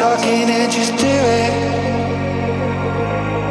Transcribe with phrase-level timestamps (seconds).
[0.00, 1.52] talking and just do it.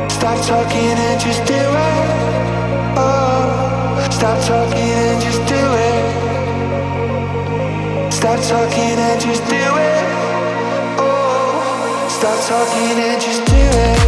[0.10, 2.10] Stop talking and just do it.
[2.98, 6.04] Oh, stop talking and just do it.
[8.12, 10.06] Stop talking and just do it.
[10.98, 14.00] Oh, stop talking and just do it.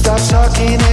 [0.00, 0.91] Stop talking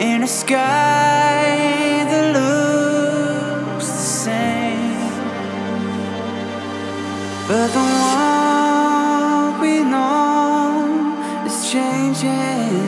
[0.00, 5.10] in a sky that looks the same,
[7.48, 12.84] but the one we know is changing.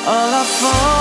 [0.07, 0.92] All I fall.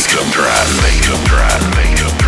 [0.00, 2.19] Make them drown, make them drown, make them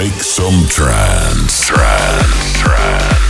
[0.00, 1.66] Make Some Trance.
[1.66, 3.27] Trance, trance,